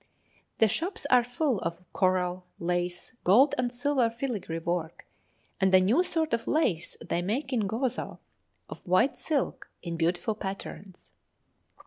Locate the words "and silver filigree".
3.59-4.57